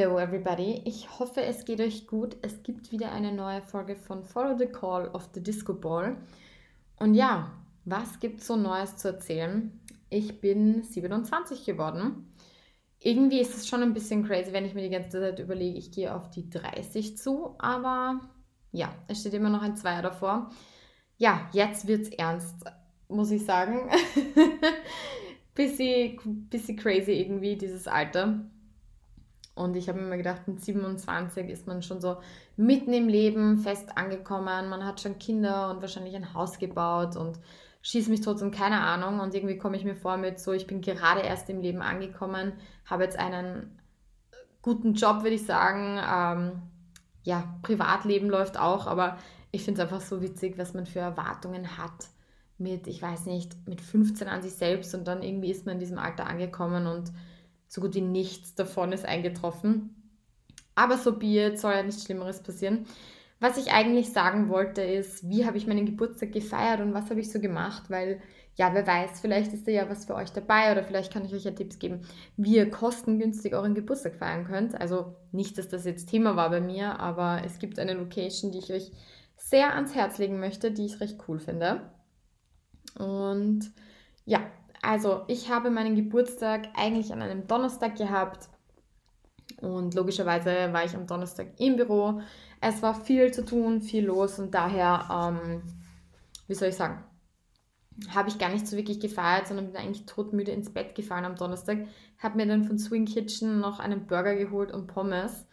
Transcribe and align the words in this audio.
Hello 0.00 0.18
everybody, 0.18 0.80
ich 0.86 1.18
hoffe 1.18 1.42
es 1.42 1.66
geht 1.66 1.78
euch 1.78 2.06
gut. 2.06 2.34
Es 2.40 2.62
gibt 2.62 2.90
wieder 2.90 3.12
eine 3.12 3.32
neue 3.32 3.60
Folge 3.60 3.96
von 3.96 4.24
Follow 4.24 4.56
the 4.56 4.64
Call 4.64 5.08
of 5.08 5.28
the 5.34 5.42
Disco 5.42 5.74
Ball. 5.74 6.16
Und 6.98 7.12
ja, 7.12 7.52
was 7.84 8.18
gibt 8.18 8.40
es 8.40 8.46
so 8.46 8.56
Neues 8.56 8.96
zu 8.96 9.08
erzählen? 9.08 9.78
Ich 10.08 10.40
bin 10.40 10.84
27 10.84 11.66
geworden. 11.66 12.32
Irgendwie 12.98 13.40
ist 13.40 13.54
es 13.54 13.68
schon 13.68 13.82
ein 13.82 13.92
bisschen 13.92 14.24
crazy, 14.24 14.54
wenn 14.54 14.64
ich 14.64 14.72
mir 14.72 14.84
die 14.84 14.88
ganze 14.88 15.20
Zeit 15.20 15.38
überlege, 15.38 15.76
ich 15.76 15.92
gehe 15.92 16.14
auf 16.14 16.30
die 16.30 16.48
30 16.48 17.18
zu, 17.18 17.56
aber 17.58 18.20
ja, 18.72 18.94
es 19.06 19.20
steht 19.20 19.34
immer 19.34 19.50
noch 19.50 19.60
ein 19.60 19.76
Zweier 19.76 20.00
davor. 20.00 20.48
Ja, 21.18 21.50
jetzt 21.52 21.86
wird 21.86 22.00
es 22.00 22.08
ernst, 22.08 22.64
muss 23.08 23.30
ich 23.30 23.44
sagen. 23.44 23.90
bisschen, 25.54 26.48
bisschen 26.48 26.78
crazy 26.78 27.12
irgendwie, 27.12 27.58
dieses 27.58 27.86
Alter. 27.86 28.46
Und 29.60 29.76
ich 29.76 29.88
habe 29.88 29.98
mir 29.98 30.06
immer 30.06 30.16
gedacht, 30.16 30.48
mit 30.48 30.64
27 30.64 31.48
ist 31.48 31.66
man 31.66 31.82
schon 31.82 32.00
so 32.00 32.16
mitten 32.56 32.92
im 32.92 33.08
Leben 33.08 33.58
fest 33.58 33.96
angekommen. 33.96 34.68
Man 34.68 34.84
hat 34.84 35.00
schon 35.00 35.18
Kinder 35.18 35.70
und 35.70 35.80
wahrscheinlich 35.80 36.16
ein 36.16 36.34
Haus 36.34 36.58
gebaut 36.58 37.16
und 37.16 37.38
schießt 37.82 38.08
mich 38.08 38.20
trotzdem 38.20 38.50
keine 38.50 38.80
Ahnung. 38.80 39.20
Und 39.20 39.34
irgendwie 39.34 39.58
komme 39.58 39.76
ich 39.76 39.84
mir 39.84 39.94
vor 39.94 40.16
mit 40.16 40.40
so, 40.40 40.52
ich 40.52 40.66
bin 40.66 40.80
gerade 40.80 41.20
erst 41.20 41.48
im 41.50 41.60
Leben 41.60 41.82
angekommen, 41.82 42.52
habe 42.86 43.04
jetzt 43.04 43.18
einen 43.18 43.78
guten 44.62 44.94
Job, 44.94 45.22
würde 45.22 45.36
ich 45.36 45.46
sagen. 45.46 45.98
Ähm, 45.98 46.62
ja, 47.22 47.54
Privatleben 47.62 48.30
läuft 48.30 48.58
auch, 48.58 48.86
aber 48.86 49.18
ich 49.52 49.64
finde 49.64 49.82
es 49.82 49.86
einfach 49.86 50.00
so 50.00 50.22
witzig, 50.22 50.56
was 50.58 50.74
man 50.74 50.86
für 50.86 51.00
Erwartungen 51.00 51.76
hat 51.76 52.08
mit, 52.60 52.86
ich 52.86 53.00
weiß 53.00 53.26
nicht, 53.26 53.56
mit 53.66 53.80
15 53.80 54.28
an 54.28 54.42
sich 54.42 54.52
selbst 54.52 54.94
und 54.94 55.06
dann 55.08 55.22
irgendwie 55.22 55.50
ist 55.50 55.66
man 55.66 55.74
in 55.74 55.80
diesem 55.80 55.98
Alter 55.98 56.26
angekommen 56.26 56.86
und 56.86 57.10
so 57.70 57.80
gut 57.80 57.94
wie 57.94 58.00
nichts 58.00 58.56
davon 58.56 58.90
ist 58.90 59.04
eingetroffen. 59.06 59.94
Aber 60.74 60.98
so 60.98 61.16
be 61.16 61.56
soll 61.56 61.72
ja 61.72 61.82
nichts 61.84 62.04
Schlimmeres 62.04 62.42
passieren. 62.42 62.84
Was 63.38 63.56
ich 63.56 63.72
eigentlich 63.72 64.12
sagen 64.12 64.48
wollte 64.48 64.82
ist, 64.82 65.28
wie 65.30 65.46
habe 65.46 65.56
ich 65.56 65.68
meinen 65.68 65.86
Geburtstag 65.86 66.32
gefeiert 66.32 66.80
und 66.80 66.94
was 66.94 67.08
habe 67.10 67.20
ich 67.20 67.30
so 67.30 67.40
gemacht, 67.40 67.88
weil 67.88 68.20
ja, 68.56 68.74
wer 68.74 68.86
weiß, 68.86 69.20
vielleicht 69.20 69.52
ist 69.52 69.68
da 69.68 69.70
ja 69.70 69.88
was 69.88 70.04
für 70.04 70.16
euch 70.16 70.30
dabei 70.30 70.72
oder 70.72 70.82
vielleicht 70.82 71.12
kann 71.12 71.24
ich 71.24 71.32
euch 71.32 71.44
ja 71.44 71.52
Tipps 71.52 71.78
geben, 71.78 72.02
wie 72.36 72.56
ihr 72.56 72.68
kostengünstig 72.68 73.54
euren 73.54 73.74
Geburtstag 73.74 74.16
feiern 74.16 74.44
könnt. 74.44 74.78
Also 74.78 75.14
nicht, 75.30 75.56
dass 75.56 75.68
das 75.68 75.84
jetzt 75.84 76.10
Thema 76.10 76.34
war 76.34 76.50
bei 76.50 76.60
mir, 76.60 76.98
aber 76.98 77.42
es 77.44 77.58
gibt 77.60 77.78
eine 77.78 77.94
Location, 77.94 78.50
die 78.50 78.58
ich 78.58 78.72
euch 78.72 78.90
sehr 79.36 79.74
ans 79.76 79.94
Herz 79.94 80.18
legen 80.18 80.40
möchte, 80.40 80.72
die 80.72 80.86
ich 80.86 81.00
recht 81.00 81.18
cool 81.28 81.38
finde. 81.38 81.92
Und 82.98 83.70
ja, 84.26 84.40
also 84.82 85.24
ich 85.28 85.50
habe 85.50 85.70
meinen 85.70 85.94
Geburtstag 85.94 86.68
eigentlich 86.74 87.12
an 87.12 87.22
einem 87.22 87.46
Donnerstag 87.46 87.96
gehabt 87.96 88.48
und 89.60 89.94
logischerweise 89.94 90.72
war 90.72 90.84
ich 90.84 90.94
am 90.94 91.06
Donnerstag 91.06 91.48
im 91.58 91.76
Büro. 91.76 92.20
Es 92.60 92.82
war 92.82 92.94
viel 92.94 93.32
zu 93.32 93.44
tun, 93.44 93.82
viel 93.82 94.06
los 94.06 94.38
und 94.38 94.54
daher, 94.54 95.08
ähm, 95.10 95.62
wie 96.46 96.54
soll 96.54 96.68
ich 96.68 96.76
sagen, 96.76 97.04
habe 98.14 98.30
ich 98.30 98.38
gar 98.38 98.50
nicht 98.50 98.66
so 98.66 98.76
wirklich 98.76 99.00
gefeiert, 99.00 99.46
sondern 99.46 99.66
bin 99.66 99.76
eigentlich 99.76 100.06
todmüde 100.06 100.52
ins 100.52 100.72
Bett 100.72 100.94
gefallen 100.94 101.24
am 101.24 101.36
Donnerstag. 101.36 101.86
Habe 102.18 102.36
mir 102.36 102.46
dann 102.46 102.64
von 102.64 102.78
Swing 102.78 103.04
Kitchen 103.04 103.60
noch 103.60 103.78
einen 103.78 104.06
Burger 104.06 104.34
geholt 104.34 104.72
und 104.72 104.86
Pommes 104.86 105.46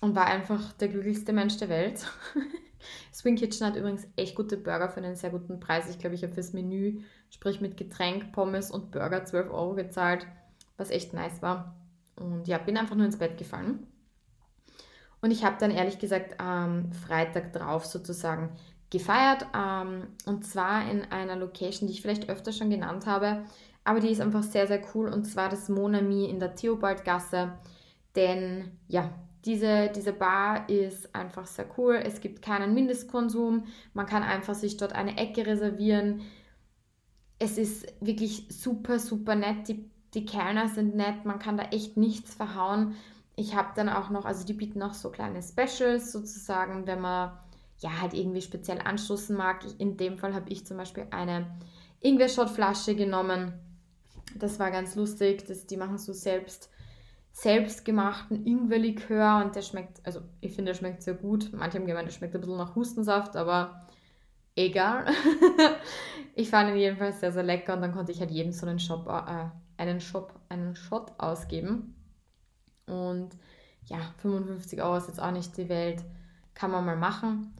und 0.00 0.14
war 0.14 0.26
einfach 0.26 0.72
der 0.74 0.88
glücklichste 0.88 1.32
Mensch 1.32 1.56
der 1.56 1.68
Welt. 1.68 2.06
Swing 3.12 3.36
Kitchen 3.36 3.66
hat 3.66 3.76
übrigens 3.76 4.06
echt 4.16 4.34
gute 4.34 4.56
Burger 4.56 4.88
für 4.88 4.98
einen 4.98 5.16
sehr 5.16 5.30
guten 5.30 5.60
Preis. 5.60 5.88
Ich 5.90 5.98
glaube, 5.98 6.14
ich 6.14 6.22
habe 6.22 6.32
fürs 6.32 6.52
Menü, 6.52 7.00
sprich 7.30 7.60
mit 7.60 7.76
Getränk, 7.76 8.32
Pommes 8.32 8.70
und 8.70 8.90
Burger 8.90 9.24
12 9.24 9.50
Euro 9.50 9.74
gezahlt, 9.74 10.26
was 10.76 10.90
echt 10.90 11.12
nice 11.12 11.42
war. 11.42 11.76
Und 12.16 12.48
ja, 12.48 12.58
bin 12.58 12.76
einfach 12.76 12.96
nur 12.96 13.06
ins 13.06 13.18
Bett 13.18 13.38
gefallen. 13.38 13.86
Und 15.20 15.30
ich 15.30 15.44
habe 15.44 15.56
dann 15.58 15.70
ehrlich 15.70 15.98
gesagt 15.98 16.40
am 16.40 16.92
Freitag 16.92 17.52
drauf 17.52 17.86
sozusagen 17.86 18.50
gefeiert. 18.90 19.46
Ähm, 19.56 20.08
und 20.26 20.44
zwar 20.46 20.90
in 20.90 21.04
einer 21.10 21.36
Location, 21.36 21.86
die 21.88 21.94
ich 21.94 22.02
vielleicht 22.02 22.28
öfter 22.28 22.52
schon 22.52 22.70
genannt 22.70 23.06
habe. 23.06 23.44
Aber 23.84 24.00
die 24.00 24.10
ist 24.10 24.20
einfach 24.20 24.42
sehr, 24.42 24.66
sehr 24.66 24.82
cool. 24.94 25.08
Und 25.08 25.24
zwar 25.24 25.48
das 25.48 25.68
Monami 25.68 26.26
in 26.26 26.40
der 26.40 26.54
Theobaldgasse. 26.54 27.52
Denn 28.14 28.72
ja, 28.86 29.10
diese, 29.44 29.90
diese 29.94 30.12
Bar 30.12 30.68
ist 30.68 31.14
einfach 31.14 31.46
sehr 31.46 31.66
cool. 31.76 31.94
Es 31.94 32.20
gibt 32.20 32.42
keinen 32.42 32.74
Mindestkonsum. 32.74 33.64
Man 33.94 34.06
kann 34.06 34.22
einfach 34.22 34.54
sich 34.54 34.76
dort 34.76 34.92
eine 34.92 35.16
Ecke 35.16 35.46
reservieren. 35.46 36.22
Es 37.38 37.56
ist 37.56 37.86
wirklich 38.00 38.46
super, 38.50 38.98
super 38.98 39.36
nett. 39.36 39.68
Die, 39.68 39.88
die 40.14 40.24
Kellner 40.24 40.68
sind 40.68 40.96
nett. 40.96 41.24
Man 41.24 41.38
kann 41.38 41.56
da 41.56 41.64
echt 41.64 41.96
nichts 41.96 42.34
verhauen. 42.34 42.96
Ich 43.36 43.54
habe 43.54 43.68
dann 43.76 43.88
auch 43.88 44.10
noch, 44.10 44.24
also 44.24 44.44
die 44.44 44.54
bieten 44.54 44.82
auch 44.82 44.94
so 44.94 45.10
kleine 45.10 45.40
Specials 45.42 46.10
sozusagen, 46.10 46.88
wenn 46.88 47.00
man 47.00 47.38
ja 47.78 48.00
halt 48.00 48.14
irgendwie 48.14 48.42
speziell 48.42 48.80
anstoßen 48.80 49.36
mag. 49.36 49.64
In 49.78 49.96
dem 49.96 50.18
Fall 50.18 50.34
habe 50.34 50.50
ich 50.50 50.66
zum 50.66 50.76
Beispiel 50.76 51.06
eine 51.12 51.46
Ingwer-Shot-Flasche 52.00 52.96
genommen. 52.96 53.52
Das 54.36 54.58
war 54.58 54.72
ganz 54.72 54.96
lustig. 54.96 55.46
Das, 55.46 55.66
die 55.66 55.76
machen 55.76 55.98
so 55.98 56.12
selbst 56.12 56.70
selbstgemachten 57.40 58.44
Ingwerlikör 58.44 59.40
und 59.44 59.54
der 59.54 59.62
schmeckt, 59.62 60.04
also 60.04 60.22
ich 60.40 60.54
finde, 60.54 60.72
der 60.72 60.78
schmeckt 60.78 61.02
sehr 61.04 61.14
gut. 61.14 61.52
Manche 61.52 61.78
haben 61.78 61.86
gemeint, 61.86 62.08
der 62.08 62.12
schmeckt 62.12 62.34
ein 62.34 62.40
bisschen 62.40 62.56
nach 62.56 62.74
Hustensaft, 62.74 63.36
aber 63.36 63.86
egal. 64.56 65.06
ich 66.34 66.50
fand 66.50 66.70
ihn 66.70 66.76
jedenfalls 66.76 67.20
sehr, 67.20 67.30
sehr 67.30 67.44
lecker 67.44 67.74
und 67.74 67.82
dann 67.82 67.92
konnte 67.92 68.10
ich 68.10 68.18
halt 68.18 68.32
jedem 68.32 68.50
so 68.50 68.66
einen 68.66 68.80
Shop, 68.80 69.06
äh, 69.06 69.50
einen 69.80 70.00
Shop, 70.00 70.34
einen 70.48 70.74
Shot 70.74 71.12
ausgeben. 71.18 71.94
Und 72.86 73.30
ja, 73.84 73.98
55 74.16 74.82
Euro 74.82 74.96
ist 74.96 75.06
jetzt 75.06 75.22
auch 75.22 75.30
nicht 75.30 75.56
die 75.56 75.68
Welt, 75.68 76.02
kann 76.54 76.72
man 76.72 76.84
mal 76.84 76.96
machen. 76.96 77.54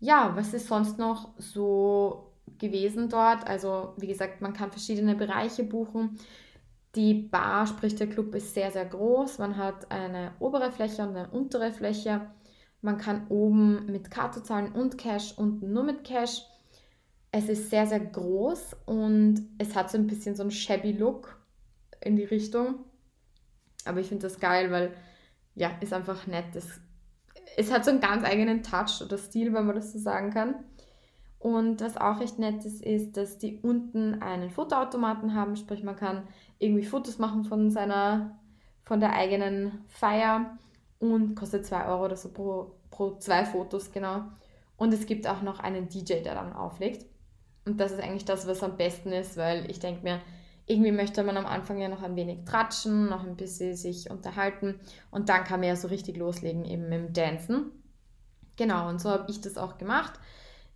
Ja, 0.00 0.32
was 0.36 0.52
ist 0.52 0.68
sonst 0.68 0.98
noch 0.98 1.30
so 1.38 2.34
gewesen 2.58 3.08
dort? 3.08 3.46
Also, 3.46 3.94
wie 3.96 4.06
gesagt, 4.06 4.42
man 4.42 4.52
kann 4.52 4.70
verschiedene 4.70 5.14
Bereiche 5.14 5.64
buchen. 5.64 6.18
Die 6.94 7.14
Bar, 7.14 7.66
sprich 7.66 7.94
der 7.96 8.08
Club, 8.08 8.34
ist 8.34 8.54
sehr, 8.54 8.70
sehr 8.70 8.86
groß. 8.86 9.38
Man 9.38 9.56
hat 9.56 9.90
eine 9.90 10.32
obere 10.38 10.72
Fläche 10.72 11.02
und 11.02 11.16
eine 11.16 11.30
untere 11.30 11.72
Fläche. 11.72 12.30
Man 12.80 12.98
kann 12.98 13.26
oben 13.28 13.86
mit 13.86 14.10
Karte 14.10 14.42
zahlen 14.42 14.72
und 14.72 14.98
Cash, 14.98 15.34
unten 15.36 15.72
nur 15.72 15.82
mit 15.82 16.04
Cash. 16.04 16.42
Es 17.30 17.48
ist 17.48 17.70
sehr, 17.70 17.86
sehr 17.86 18.00
groß 18.00 18.76
und 18.86 19.48
es 19.58 19.74
hat 19.74 19.90
so 19.90 19.98
ein 19.98 20.06
bisschen 20.06 20.34
so 20.34 20.42
einen 20.42 20.50
shabby 20.50 20.92
Look 20.92 21.38
in 22.00 22.16
die 22.16 22.24
Richtung. 22.24 22.84
Aber 23.84 24.00
ich 24.00 24.08
finde 24.08 24.26
das 24.26 24.40
geil, 24.40 24.70
weil 24.70 24.94
ja, 25.54 25.70
ist 25.80 25.92
einfach 25.92 26.26
nett. 26.26 26.54
Es, 26.54 26.80
es 27.56 27.72
hat 27.72 27.84
so 27.84 27.90
einen 27.90 28.00
ganz 28.00 28.24
eigenen 28.24 28.62
Touch 28.62 29.02
oder 29.02 29.18
Stil, 29.18 29.52
wenn 29.52 29.66
man 29.66 29.76
das 29.76 29.92
so 29.92 29.98
sagen 29.98 30.30
kann. 30.30 30.64
Und 31.38 31.80
was 31.80 31.96
auch 31.96 32.20
recht 32.20 32.38
nett 32.38 32.64
ist, 32.64 32.82
ist, 32.82 33.16
dass 33.16 33.38
die 33.38 33.60
unten 33.62 34.22
einen 34.22 34.50
Fotoautomaten 34.50 35.34
haben, 35.34 35.56
sprich 35.56 35.84
man 35.84 35.96
kann 35.96 36.26
irgendwie 36.58 36.84
Fotos 36.84 37.18
machen 37.18 37.44
von 37.44 37.70
seiner, 37.70 38.38
von 38.84 38.98
der 38.98 39.12
eigenen 39.14 39.84
Feier 39.86 40.58
und 40.98 41.36
kostet 41.36 41.64
2 41.64 41.86
Euro 41.86 42.06
oder 42.06 42.16
so 42.16 42.30
pro, 42.30 42.72
pro 42.90 43.16
zwei 43.18 43.44
Fotos, 43.44 43.92
genau. 43.92 44.24
Und 44.76 44.92
es 44.92 45.06
gibt 45.06 45.28
auch 45.28 45.42
noch 45.42 45.60
einen 45.60 45.88
DJ, 45.88 46.22
der 46.22 46.34
dann 46.34 46.52
auflegt. 46.52 47.06
Und 47.64 47.78
das 47.78 47.92
ist 47.92 48.00
eigentlich 48.00 48.24
das, 48.24 48.46
was 48.48 48.62
am 48.62 48.76
besten 48.76 49.12
ist, 49.12 49.36
weil 49.36 49.70
ich 49.70 49.78
denke 49.78 50.02
mir, 50.02 50.20
irgendwie 50.66 50.92
möchte 50.92 51.22
man 51.22 51.36
am 51.36 51.46
Anfang 51.46 51.78
ja 51.78 51.88
noch 51.88 52.02
ein 52.02 52.16
wenig 52.16 52.44
tratschen, 52.44 53.08
noch 53.08 53.24
ein 53.24 53.36
bisschen 53.36 53.74
sich 53.74 54.10
unterhalten 54.10 54.78
und 55.10 55.28
dann 55.28 55.44
kann 55.44 55.60
man 55.60 55.70
ja 55.70 55.76
so 55.76 55.88
richtig 55.88 56.16
loslegen 56.16 56.64
eben 56.64 56.88
mit 56.88 56.98
dem 56.98 57.12
Dancen. 57.12 57.72
Genau, 58.56 58.88
und 58.88 59.00
so 59.00 59.10
habe 59.10 59.30
ich 59.30 59.40
das 59.40 59.56
auch 59.56 59.78
gemacht. 59.78 60.20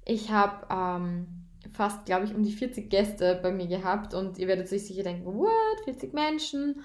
Ich 0.04 0.30
habe 0.30 0.66
ähm, 0.70 1.26
fast, 1.72 2.06
glaube 2.06 2.24
ich, 2.24 2.34
um 2.34 2.42
die 2.42 2.52
40 2.52 2.90
Gäste 2.90 3.38
bei 3.42 3.52
mir 3.52 3.66
gehabt 3.66 4.14
und 4.14 4.38
ihr 4.38 4.48
werdet 4.48 4.72
euch 4.72 4.86
sicher 4.86 5.02
denken, 5.02 5.26
what, 5.26 5.84
40 5.84 6.12
Menschen? 6.12 6.84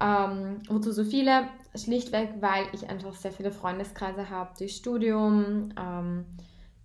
Ähm, 0.00 0.62
wozu 0.68 0.92
so 0.92 1.04
viele? 1.04 1.48
Schlichtweg, 1.76 2.30
weil 2.40 2.64
ich 2.72 2.88
einfach 2.88 3.14
sehr 3.14 3.32
viele 3.32 3.52
Freundeskreise 3.52 4.30
habe 4.30 4.50
durch 4.58 4.76
Studium, 4.76 5.72
ähm, 5.78 6.24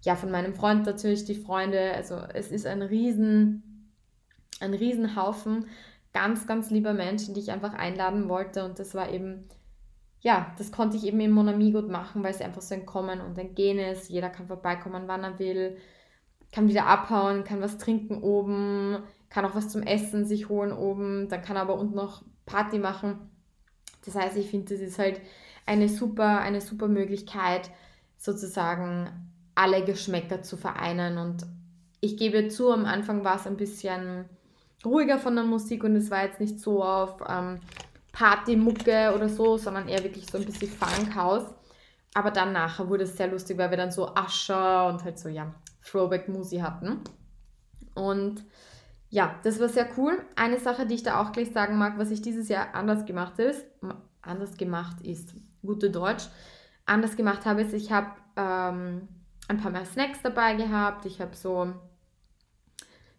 ja, 0.04 0.16
von 0.16 0.30
meinem 0.30 0.54
Freund 0.54 0.86
natürlich 0.86 1.26
die 1.26 1.36
Freunde. 1.36 1.94
Also 1.96 2.18
es 2.34 2.52
ist 2.52 2.68
ein 2.68 2.82
riesen, 2.82 3.92
ein 4.60 4.74
Riesenhaufen 4.74 5.66
ganz, 6.16 6.48
ganz 6.48 6.70
lieber 6.70 6.94
Menschen, 6.94 7.34
die 7.34 7.42
ich 7.42 7.52
einfach 7.52 7.74
einladen 7.74 8.30
wollte 8.30 8.64
und 8.64 8.80
das 8.80 8.96
war 8.96 9.12
eben 9.12 9.50
ja, 10.26 10.56
das 10.58 10.72
konnte 10.72 10.98
ich 10.98 11.06
eben 11.06 11.20
im 11.20 11.30
Monami 11.30 11.72
gut 11.72 11.88
machen, 11.88 12.24
weil 12.24 12.32
es 12.32 12.42
einfach 12.42 12.64
so 12.64 12.74
ein 12.74 12.88
Kommen 12.88 13.22
und 13.22 13.38
ein 13.38 13.54
Gehen 13.54 13.78
ist. 13.78 14.10
Jeder 14.10 14.32
kann 14.32 14.48
vorbeikommen, 14.48 15.04
wann 15.06 15.24
er 15.24 15.38
will, 15.38 15.78
kann 16.52 16.68
wieder 16.68 16.88
abhauen, 16.88 17.44
kann 17.44 17.62
was 17.62 17.78
trinken 17.78 18.24
oben, 18.24 19.04
kann 19.30 19.46
auch 19.46 19.54
was 19.54 19.70
zum 19.70 19.84
Essen 19.84 20.26
sich 20.26 20.50
holen 20.50 20.72
oben, 20.72 21.30
dann 21.30 21.44
kann 21.44 21.58
er 21.58 21.62
aber 21.62 21.78
unten 21.78 21.96
noch 21.96 22.24
Party 22.48 22.80
machen. 22.80 23.30
Das 24.04 24.16
heißt, 24.16 24.36
ich 24.38 24.50
finde, 24.50 24.74
das 24.74 24.82
ist 24.82 24.98
halt 24.98 25.22
eine 25.68 25.90
super, 25.90 26.40
eine 26.40 26.60
super 26.60 26.88
Möglichkeit, 26.88 27.70
sozusagen 28.18 29.08
alle 29.54 29.86
Geschmäcker 29.86 30.42
zu 30.42 30.58
vereinen. 30.58 31.20
Und 31.20 31.46
ich 32.02 32.18
gebe 32.18 32.48
zu, 32.48 32.72
am 32.72 32.86
Anfang 32.86 33.24
war 33.24 33.36
es 33.36 33.46
ein 33.46 33.58
bisschen 33.58 34.26
ruhiger 34.84 35.20
von 35.20 35.36
der 35.36 35.46
Musik 35.46 35.84
und 35.84 35.96
es 35.96 36.10
war 36.10 36.24
jetzt 36.24 36.40
nicht 36.40 36.60
so 36.60 36.84
auf 36.84 37.20
ähm, 37.30 37.60
Partymucke 38.16 39.14
oder 39.14 39.28
so, 39.28 39.58
sondern 39.58 39.90
eher 39.90 40.04
wirklich 40.04 40.26
so 40.26 40.38
ein 40.38 40.46
bisschen 40.46 40.72
Funkhaus. 40.72 41.44
Aber 42.14 42.32
dann 42.32 42.54
nachher 42.54 42.88
wurde 42.88 43.04
es 43.04 43.18
sehr 43.18 43.28
lustig, 43.28 43.58
weil 43.58 43.70
wir 43.70 43.78
dann 43.78 43.92
so 43.92 44.16
Ascher 44.16 44.88
und 44.88 45.04
halt 45.04 45.20
so, 45.20 45.28
ja, 45.28 45.54
Throwback-Musi 45.84 46.60
hatten. 46.60 47.02
Und 47.94 48.46
ja, 49.10 49.36
das 49.44 49.60
war 49.60 49.68
sehr 49.68 49.90
cool. 49.98 50.18
Eine 50.38 50.60
Sache, 50.60 50.86
die 50.86 50.96
ich 50.96 51.04
da 51.04 51.22
auch 51.22 51.34
gleich 51.34 51.52
sagen 51.52 51.78
mag, 51.78 51.98
was 51.98 52.10
ich 52.10 52.22
dieses 52.22 52.48
Jahr 52.48 52.74
anders 52.74 53.06
gemacht 53.06 53.38
ist, 53.38 53.66
anders 54.22 54.56
gemacht 54.56 55.02
ist, 55.02 55.34
gute 55.62 55.90
Deutsch, 55.90 56.30
anders 56.86 57.18
gemacht 57.18 57.46
habe, 57.46 57.64
ist, 57.64 57.74
ich 57.74 57.92
habe 57.92 58.12
ähm, 58.38 59.10
ein 59.50 59.58
paar 59.58 59.72
mehr 59.72 59.86
Snacks 59.86 60.22
dabei 60.24 60.56
gehabt. 60.56 61.06
Ich 61.06 61.20
habe 61.20 61.36
so, 61.36 61.74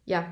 ja, 0.07 0.25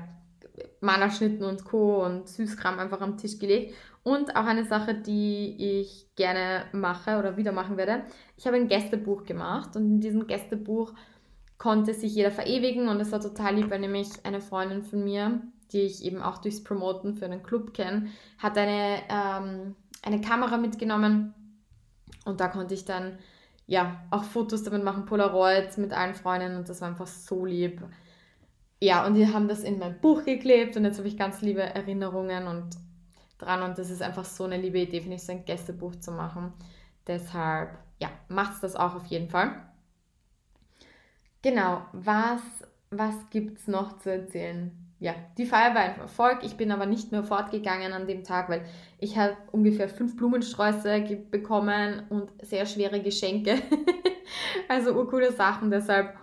Malerschnitten 0.81 1.45
und 1.45 1.65
Co. 1.65 2.03
und 2.03 2.27
Süßkram 2.27 2.79
einfach 2.79 3.01
am 3.01 3.17
Tisch 3.17 3.37
gelegt. 3.37 3.75
Und 4.05 4.35
auch 4.35 4.45
eine 4.45 4.65
Sache, 4.65 4.93
die 4.93 5.55
ich 5.57 6.13
gerne 6.15 6.65
mache 6.73 7.17
oder 7.17 7.37
wieder 7.37 7.51
machen 7.51 7.75
werde. 7.75 8.03
Ich 8.37 8.45
habe 8.45 8.55
ein 8.55 8.67
Gästebuch 8.67 9.23
gemacht 9.23 9.75
und 9.75 9.83
in 9.85 9.99
diesem 9.99 10.27
Gästebuch 10.27 10.93
konnte 11.57 11.91
sich 11.95 12.13
jeder 12.13 12.29
verewigen 12.29 12.87
und 12.87 12.99
es 12.99 13.11
war 13.11 13.19
total 13.19 13.55
lieb, 13.55 13.71
weil 13.71 13.79
nämlich 13.79 14.09
eine 14.23 14.41
Freundin 14.41 14.83
von 14.83 15.03
mir, 15.03 15.41
die 15.71 15.81
ich 15.81 16.05
eben 16.05 16.21
auch 16.21 16.37
durchs 16.37 16.63
Promoten 16.63 17.15
für 17.15 17.25
einen 17.25 17.41
Club 17.41 17.73
kenne, 17.73 18.05
hat 18.37 18.59
eine, 18.59 18.99
ähm, 19.09 19.75
eine 20.03 20.21
Kamera 20.21 20.57
mitgenommen 20.57 21.33
und 22.25 22.39
da 22.39 22.47
konnte 22.47 22.75
ich 22.75 22.85
dann 22.85 23.17
ja 23.65 24.03
auch 24.11 24.23
Fotos 24.23 24.61
damit 24.61 24.83
machen, 24.83 25.07
Polaroids 25.07 25.77
mit 25.77 25.93
allen 25.93 26.13
Freunden 26.13 26.57
und 26.57 26.69
das 26.69 26.79
war 26.79 26.89
einfach 26.89 27.07
so 27.07 27.43
lieb. 27.43 27.81
Ja, 28.79 29.03
und 29.07 29.15
die 29.15 29.33
haben 29.33 29.47
das 29.47 29.63
in 29.63 29.79
mein 29.79 29.99
Buch 29.99 30.25
geklebt 30.25 30.77
und 30.77 30.83
jetzt 30.83 30.99
habe 30.99 31.07
ich 31.07 31.17
ganz 31.17 31.41
liebe 31.41 31.63
Erinnerungen 31.63 32.45
und 32.45 32.84
dran 33.37 33.63
und 33.63 33.77
das 33.77 33.89
ist 33.89 34.01
einfach 34.01 34.25
so 34.25 34.43
eine 34.45 34.57
liebe 34.57 34.79
Idee, 34.79 35.01
finde 35.01 35.17
ich, 35.17 35.23
so 35.23 35.31
ein 35.31 35.45
Gästebuch 35.45 35.95
zu 35.95 36.11
machen. 36.11 36.53
Deshalb, 37.07 37.77
ja, 37.99 38.09
macht 38.27 38.63
das 38.63 38.75
auch 38.75 38.95
auf 38.95 39.05
jeden 39.05 39.29
Fall. 39.29 39.51
Genau, 41.41 41.81
was, 41.93 42.41
was 42.89 43.15
gibt 43.29 43.59
es 43.59 43.67
noch 43.67 43.99
zu 43.99 44.11
erzählen? 44.11 44.71
Ja, 44.99 45.13
die 45.37 45.45
Feier 45.45 45.75
war 45.75 45.81
ein 45.81 45.99
Erfolg. 45.99 46.39
Ich 46.41 46.55
bin 46.55 46.71
aber 46.71 46.85
nicht 46.85 47.11
mehr 47.11 47.23
fortgegangen 47.23 47.93
an 47.93 48.07
dem 48.07 48.23
Tag, 48.23 48.49
weil 48.49 48.65
ich 48.97 49.17
habe 49.17 49.35
ungefähr 49.51 49.89
fünf 49.89 50.15
Blumensträuße 50.15 51.01
bekommen 51.29 52.03
und 52.09 52.31
sehr 52.41 52.65
schwere 52.65 53.01
Geschenke. 53.01 53.61
also 54.69 54.93
urcoole 54.93 55.31
Sachen. 55.33 55.69
Deshalb 55.69 56.15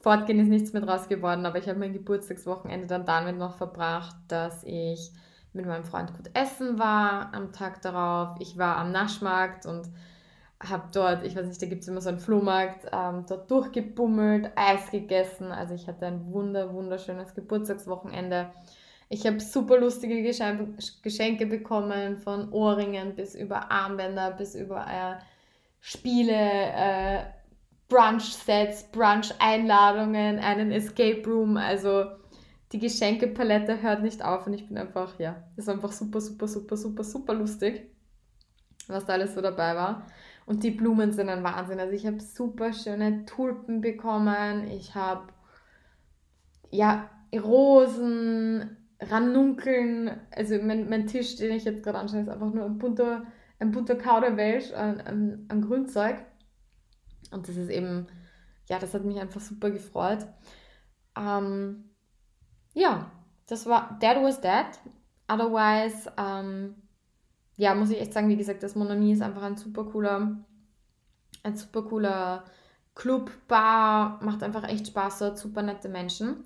fortgehen 0.00 0.38
ist 0.38 0.48
nichts 0.48 0.72
mehr 0.72 0.82
draus 0.82 1.08
geworden. 1.08 1.44
Aber 1.44 1.58
ich 1.58 1.68
habe 1.68 1.78
mein 1.78 1.92
Geburtstagswochenende 1.92 2.86
dann 2.86 3.04
damit 3.04 3.36
noch 3.36 3.56
verbracht, 3.56 4.16
dass 4.28 4.62
ich 4.64 5.10
mit 5.54 5.66
meinem 5.66 5.84
Freund 5.84 6.14
gut 6.16 6.30
essen 6.34 6.78
war 6.78 7.32
am 7.32 7.52
Tag 7.52 7.80
darauf. 7.82 8.36
Ich 8.40 8.58
war 8.58 8.76
am 8.76 8.92
Naschmarkt 8.92 9.66
und 9.66 9.88
habe 10.62 10.84
dort, 10.92 11.24
ich 11.24 11.36
weiß 11.36 11.46
nicht, 11.46 11.60
da 11.60 11.66
gibt 11.66 11.82
es 11.82 11.88
immer 11.88 12.00
so 12.00 12.08
einen 12.08 12.18
Flohmarkt, 12.18 12.86
ähm, 12.92 13.24
dort 13.28 13.50
durchgebummelt, 13.50 14.52
Eis 14.56 14.90
gegessen. 14.90 15.52
Also 15.52 15.74
ich 15.74 15.86
hatte 15.86 16.06
ein 16.06 16.32
wunder, 16.32 16.72
wunderschönes 16.72 17.34
Geburtstagswochenende. 17.34 18.50
Ich 19.08 19.26
habe 19.26 19.38
super 19.40 19.78
lustige 19.78 20.22
Geschenke 20.22 21.46
bekommen, 21.46 22.16
von 22.18 22.50
Ohrringen 22.52 23.14
bis 23.14 23.34
über 23.34 23.70
Armbänder, 23.70 24.32
bis 24.32 24.54
über 24.54 24.86
äh, 24.86 25.22
Spiele, 25.80 26.32
äh, 26.34 27.24
Brunch-Sets, 27.88 28.90
Brunch-Einladungen, 28.90 30.38
einen 30.38 30.72
Escape 30.72 31.22
Room. 31.26 31.56
Also 31.58 32.06
die 32.74 32.80
Geschenkepalette 32.80 33.82
hört 33.82 34.02
nicht 34.02 34.24
auf 34.24 34.48
und 34.48 34.52
ich 34.52 34.66
bin 34.66 34.76
einfach, 34.76 35.16
ja, 35.20 35.44
das 35.54 35.66
ist 35.66 35.68
einfach 35.68 35.92
super, 35.92 36.20
super, 36.20 36.48
super, 36.48 36.76
super, 36.76 37.04
super 37.04 37.32
lustig, 37.32 37.88
was 38.88 39.06
da 39.06 39.12
alles 39.12 39.32
so 39.36 39.40
dabei 39.40 39.76
war. 39.76 40.08
Und 40.44 40.64
die 40.64 40.72
Blumen 40.72 41.12
sind 41.12 41.28
ein 41.28 41.44
Wahnsinn. 41.44 41.78
Also 41.78 41.92
ich 41.92 42.04
habe 42.04 42.20
super 42.20 42.72
schöne 42.72 43.26
Tulpen 43.26 43.80
bekommen. 43.80 44.66
Ich 44.66 44.96
habe 44.96 45.28
ja 46.72 47.08
Rosen, 47.32 48.76
Ranunkeln. 49.00 50.10
Also 50.32 50.56
mein, 50.60 50.88
mein 50.88 51.06
Tisch, 51.06 51.36
den 51.36 51.52
ich 51.52 51.62
jetzt 51.62 51.84
gerade 51.84 51.98
anschaue, 51.98 52.22
ist 52.22 52.28
einfach 52.28 52.52
nur 52.52 52.64
ein 52.64 52.78
bunter, 52.78 53.24
ein 53.60 53.70
bunter 53.70 53.94
Kauderwelsch 53.94 54.72
an, 54.72 55.00
an, 55.00 55.46
an 55.46 55.62
Grünzeug. 55.62 56.16
Und 57.30 57.46
das 57.48 57.56
ist 57.56 57.70
eben, 57.70 58.08
ja, 58.68 58.80
das 58.80 58.94
hat 58.94 59.04
mich 59.04 59.20
einfach 59.20 59.40
super 59.40 59.70
gefreut. 59.70 60.26
Ähm, 61.16 61.93
ja, 62.74 63.10
das 63.46 63.66
war 63.66 63.98
That 64.00 64.22
Was 64.22 64.40
That. 64.40 64.78
Otherwise, 65.28 66.12
ähm, 66.18 66.74
ja, 67.56 67.74
muss 67.74 67.90
ich 67.90 68.00
echt 68.00 68.12
sagen, 68.12 68.28
wie 68.28 68.36
gesagt, 68.36 68.62
das 68.62 68.74
Monami 68.74 69.12
ist 69.12 69.22
einfach 69.22 69.42
ein 69.42 69.56
super 69.56 69.84
cooler, 69.84 70.36
ein 71.42 71.56
super 71.56 71.82
cooler 71.82 72.44
Club, 72.94 73.30
Bar, 73.48 74.20
macht 74.22 74.42
einfach 74.42 74.64
echt 74.68 74.88
Spaß, 74.88 75.20
dort 75.20 75.38
super 75.38 75.62
nette 75.62 75.88
Menschen. 75.88 76.44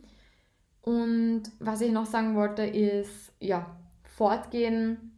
Und 0.82 1.42
was 1.58 1.80
ich 1.80 1.92
noch 1.92 2.06
sagen 2.06 2.36
wollte, 2.36 2.62
ist, 2.62 3.32
ja, 3.40 3.76
fortgehen 4.04 5.12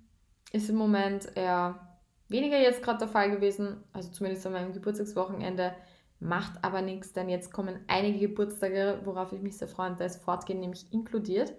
ist 0.53 0.69
im 0.69 0.77
Moment 0.77 1.31
eher 1.37 1.99
weniger 2.29 2.59
jetzt 2.59 2.83
gerade 2.83 3.01
der 3.01 3.09
Fall 3.09 3.31
gewesen, 3.31 3.85
also 3.93 4.11
zumindest 4.11 4.47
an 4.47 4.53
meinem 4.53 4.73
Geburtstagswochenende, 4.73 5.75
macht 6.21 6.63
aber 6.63 6.83
nichts, 6.83 7.13
denn 7.13 7.29
jetzt 7.29 7.53
kommen 7.53 7.81
einige 7.89 8.29
Geburtstage, 8.29 9.01
worauf 9.05 9.33
ich 9.33 9.41
mich 9.41 9.57
sehr 9.57 9.69
freue, 9.69 9.91
und 9.91 10.01
da 10.01 10.05
ist 10.05 10.23
Fortgehen 10.23 10.61
nämlich 10.61 10.93
inkludiert. 10.93 11.55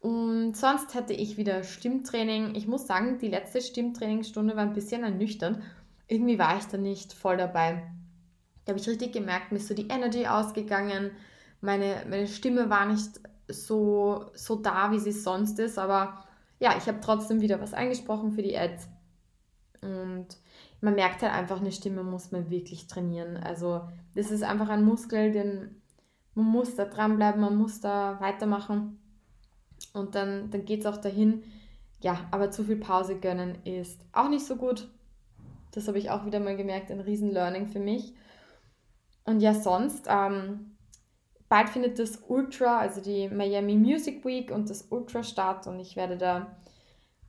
Und 0.00 0.54
sonst 0.54 0.94
hatte 0.94 1.14
ich 1.14 1.36
wieder 1.38 1.64
Stimmtraining. 1.64 2.54
Ich 2.54 2.66
muss 2.66 2.86
sagen, 2.86 3.18
die 3.18 3.28
letzte 3.28 3.62
Stimmtrainingsstunde 3.62 4.54
war 4.54 4.62
ein 4.62 4.74
bisschen 4.74 5.02
ernüchternd. 5.02 5.60
Irgendwie 6.06 6.38
war 6.38 6.58
ich 6.58 6.64
da 6.64 6.76
nicht 6.76 7.14
voll 7.14 7.38
dabei. 7.38 7.90
Da 8.64 8.72
habe 8.72 8.78
ich 8.78 8.86
richtig 8.86 9.12
gemerkt, 9.12 9.50
mir 9.50 9.58
ist 9.58 9.68
so 9.68 9.74
die 9.74 9.88
Energy 9.88 10.26
ausgegangen. 10.26 11.12
Meine, 11.62 12.04
meine 12.08 12.26
Stimme 12.26 12.68
war 12.68 12.84
nicht 12.84 13.18
so, 13.48 14.26
so 14.34 14.56
da, 14.56 14.92
wie 14.92 14.98
sie 14.98 15.12
sonst 15.12 15.58
ist. 15.58 15.78
Aber 15.78 16.24
ja, 16.60 16.76
ich 16.76 16.86
habe 16.86 17.00
trotzdem 17.00 17.40
wieder 17.40 17.60
was 17.62 17.72
eingesprochen 17.72 18.32
für 18.32 18.42
die 18.42 18.58
Ads. 18.58 18.88
Und 19.80 20.26
man 20.84 20.94
merkt 20.94 21.22
halt 21.22 21.32
einfach, 21.32 21.60
eine 21.60 21.72
Stimme 21.72 22.02
muss 22.02 22.30
man 22.30 22.50
wirklich 22.50 22.86
trainieren. 22.86 23.38
Also 23.38 23.80
das 24.14 24.30
ist 24.30 24.42
einfach 24.42 24.68
ein 24.68 24.84
Muskel, 24.84 25.32
den 25.32 25.80
man 26.34 26.46
muss 26.46 26.74
da 26.74 26.84
dranbleiben, 26.84 27.40
man 27.40 27.56
muss 27.56 27.80
da 27.80 28.20
weitermachen. 28.20 29.00
Und 29.92 30.14
dann, 30.14 30.50
dann 30.50 30.64
geht 30.64 30.80
es 30.80 30.86
auch 30.86 30.98
dahin. 30.98 31.42
Ja, 32.00 32.26
aber 32.30 32.50
zu 32.50 32.64
viel 32.64 32.76
Pause 32.76 33.18
gönnen 33.18 33.56
ist 33.64 34.04
auch 34.12 34.28
nicht 34.28 34.44
so 34.44 34.56
gut. 34.56 34.88
Das 35.72 35.88
habe 35.88 35.98
ich 35.98 36.10
auch 36.10 36.26
wieder 36.26 36.40
mal 36.40 36.56
gemerkt, 36.56 36.90
ein 36.90 37.00
Riesen-Learning 37.00 37.68
für 37.68 37.80
mich. 37.80 38.12
Und 39.24 39.40
ja, 39.40 39.54
sonst, 39.54 40.06
ähm, 40.08 40.76
bald 41.48 41.70
findet 41.70 41.98
das 41.98 42.22
Ultra, 42.28 42.78
also 42.78 43.00
die 43.00 43.28
Miami 43.28 43.76
Music 43.76 44.24
Week 44.24 44.50
und 44.50 44.68
das 44.68 44.88
Ultra 44.90 45.22
statt 45.22 45.66
und 45.66 45.80
ich 45.80 45.96
werde 45.96 46.18
da 46.18 46.56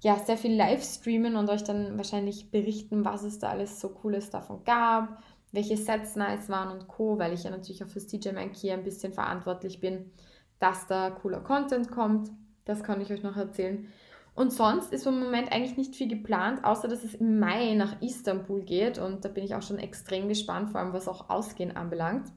ja 0.01 0.17
sehr 0.19 0.37
viel 0.37 0.55
live 0.55 0.83
streamen 0.83 1.35
und 1.35 1.49
euch 1.49 1.63
dann 1.63 1.97
wahrscheinlich 1.97 2.51
berichten, 2.51 3.05
was 3.05 3.23
es 3.23 3.39
da 3.39 3.49
alles 3.49 3.79
so 3.79 3.89
Cooles 3.89 4.29
davon 4.29 4.63
gab, 4.63 5.21
welche 5.51 5.77
Sets 5.77 6.15
nice 6.15 6.49
waren 6.49 6.71
und 6.71 6.87
Co., 6.87 7.17
weil 7.17 7.33
ich 7.33 7.43
ja 7.43 7.49
natürlich 7.49 7.83
auch 7.83 7.89
fürs 7.89 8.07
DJ 8.07 8.31
Mankey 8.31 8.71
ein 8.71 8.83
bisschen 8.83 9.13
verantwortlich 9.13 9.79
bin, 9.79 10.11
dass 10.59 10.87
da 10.87 11.09
cooler 11.09 11.41
Content 11.41 11.91
kommt. 11.91 12.29
Das 12.65 12.83
kann 12.83 13.01
ich 13.01 13.11
euch 13.11 13.23
noch 13.23 13.37
erzählen. 13.37 13.87
Und 14.35 14.51
sonst 14.51 14.91
ist 14.91 15.07
im 15.07 15.19
Moment 15.21 15.51
eigentlich 15.51 15.77
nicht 15.77 15.95
viel 15.95 16.09
geplant, 16.09 16.65
außer 16.65 16.89
dass 16.89 17.05
es 17.05 17.15
im 17.15 17.39
Mai 17.39 17.73
nach 17.73 18.01
Istanbul 18.01 18.63
geht. 18.63 18.97
Und 18.97 19.23
da 19.23 19.29
bin 19.29 19.45
ich 19.45 19.55
auch 19.55 19.61
schon 19.61 19.79
extrem 19.79 20.27
gespannt, 20.27 20.71
vor 20.71 20.81
allem 20.81 20.91
was 20.91 21.07
auch 21.07 21.29
Ausgehen 21.29 21.75
anbelangt. 21.75 22.31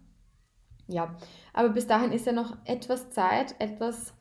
Ja, 0.86 1.16
aber 1.52 1.70
bis 1.70 1.86
dahin 1.86 2.12
ist 2.12 2.24
ja 2.24 2.32
noch 2.32 2.56
etwas 2.64 3.10
Zeit, 3.10 3.56
etwas, 3.58 4.14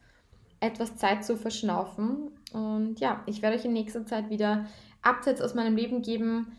etwas 0.59 0.95
Zeit 0.97 1.25
zu 1.25 1.37
verschnaufen. 1.37 2.31
Und 2.53 2.99
ja, 2.99 3.23
ich 3.25 3.41
werde 3.41 3.57
euch 3.57 3.65
in 3.65 3.73
nächster 3.73 4.05
Zeit 4.05 4.29
wieder 4.29 4.65
Updates 5.01 5.41
aus 5.41 5.53
meinem 5.53 5.75
Leben 5.75 6.01
geben. 6.01 6.57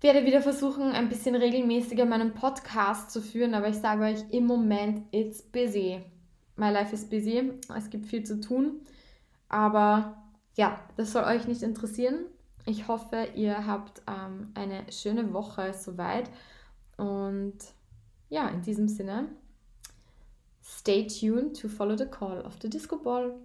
Werde 0.00 0.26
wieder 0.26 0.42
versuchen, 0.42 0.92
ein 0.92 1.08
bisschen 1.08 1.34
regelmäßiger 1.34 2.04
meinen 2.04 2.34
Podcast 2.34 3.10
zu 3.10 3.22
führen, 3.22 3.54
aber 3.54 3.68
ich 3.68 3.76
sage 3.76 4.04
euch, 4.04 4.24
im 4.30 4.46
Moment 4.46 5.02
it's 5.12 5.42
busy. 5.42 6.02
My 6.56 6.70
life 6.70 6.94
is 6.94 7.08
busy. 7.08 7.52
Es 7.74 7.90
gibt 7.90 8.06
viel 8.06 8.24
zu 8.24 8.40
tun. 8.40 8.80
Aber 9.48 10.22
ja, 10.56 10.78
das 10.96 11.12
soll 11.12 11.24
euch 11.24 11.46
nicht 11.46 11.62
interessieren. 11.62 12.26
Ich 12.66 12.88
hoffe, 12.88 13.28
ihr 13.34 13.66
habt 13.66 14.02
ähm, 14.08 14.52
eine 14.54 14.90
schöne 14.90 15.32
Woche 15.32 15.74
soweit. 15.74 16.30
Und 16.96 17.58
ja, 18.28 18.48
in 18.48 18.62
diesem 18.62 18.88
Sinne, 18.88 19.28
stay 20.66 21.04
tuned 21.04 21.54
to 21.56 21.68
follow 21.68 21.94
the 21.94 22.06
call 22.06 22.38
of 22.38 22.58
the 22.60 22.68
Disco 22.68 22.96
Ball. 22.96 23.38